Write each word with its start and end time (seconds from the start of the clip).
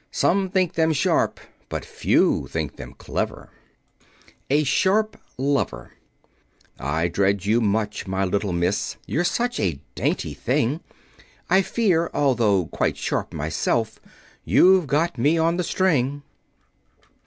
Some 0.09 0.49
think 0.49 0.73
them 0.73 0.93
sharp. 0.93 1.39
But 1.69 1.85
few 1.85 2.47
think 2.47 2.77
them 2.77 2.95
clever." 2.95 3.51
[Illustration: 3.99 4.09
Twins] 4.25 4.37
A 4.49 4.63
SHARP 4.63 5.17
LOVER 5.37 5.91
"I 6.79 7.07
dread 7.07 7.45
you 7.45 7.61
much, 7.61 8.07
my 8.07 8.25
little 8.25 8.51
miss, 8.51 8.97
You're 9.05 9.23
such 9.23 9.59
a 9.59 9.79
dainty 9.93 10.33
thing, 10.33 10.79
I 11.51 11.61
fear 11.61 12.09
although 12.15 12.65
quite 12.65 12.97
sharp 12.97 13.31
myself, 13.31 13.99
You've 14.43 14.87
got 14.87 15.19
me 15.19 15.37
on 15.37 15.57
the 15.57 15.63
string." 15.63 16.23